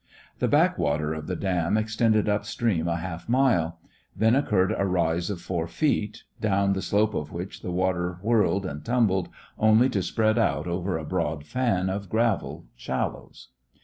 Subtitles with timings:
[0.39, 3.77] The backwater of the dam extended up stream a half mile;
[4.15, 8.65] then occurred a rise of four feet, down the slope of which the water whirled
[8.65, 9.29] and tumbled,
[9.59, 13.49] only to spread out over a broad fan of gravel shallows.